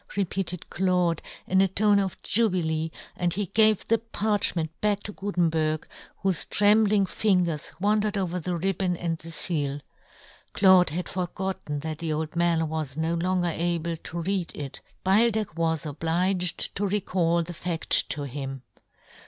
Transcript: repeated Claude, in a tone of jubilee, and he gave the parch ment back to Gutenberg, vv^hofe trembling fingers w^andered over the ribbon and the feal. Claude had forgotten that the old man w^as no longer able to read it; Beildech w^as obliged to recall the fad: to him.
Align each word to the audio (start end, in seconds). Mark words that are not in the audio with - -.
repeated 0.17 0.67
Claude, 0.71 1.21
in 1.45 1.61
a 1.61 1.67
tone 1.67 1.99
of 1.99 2.19
jubilee, 2.23 2.89
and 3.15 3.33
he 3.35 3.45
gave 3.45 3.87
the 3.87 3.99
parch 3.99 4.55
ment 4.55 4.71
back 4.81 5.03
to 5.03 5.11
Gutenberg, 5.11 5.87
vv^hofe 6.23 6.49
trembling 6.49 7.05
fingers 7.05 7.71
w^andered 7.79 8.17
over 8.17 8.39
the 8.39 8.55
ribbon 8.57 8.97
and 8.97 9.19
the 9.19 9.29
feal. 9.29 9.79
Claude 10.53 10.89
had 10.89 11.07
forgotten 11.07 11.81
that 11.81 11.99
the 11.99 12.13
old 12.13 12.35
man 12.35 12.61
w^as 12.61 12.97
no 12.97 13.13
longer 13.13 13.51
able 13.53 13.95
to 13.95 14.21
read 14.23 14.51
it; 14.55 14.81
Beildech 15.05 15.53
w^as 15.53 15.85
obliged 15.85 16.75
to 16.75 16.87
recall 16.87 17.43
the 17.43 17.53
fad: 17.53 17.81
to 17.91 18.23
him. 18.23 18.63